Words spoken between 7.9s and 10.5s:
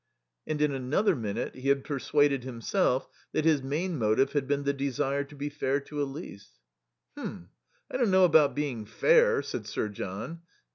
I don't know about being fair," said Sir John.